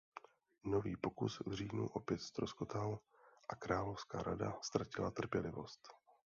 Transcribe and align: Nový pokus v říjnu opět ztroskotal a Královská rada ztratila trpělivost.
Nový 0.63 0.97
pokus 0.97 1.39
v 1.45 1.53
říjnu 1.53 1.87
opět 1.89 2.21
ztroskotal 2.21 2.99
a 3.49 3.55
Královská 3.55 4.23
rada 4.23 4.53
ztratila 4.61 5.11
trpělivost. 5.11 5.87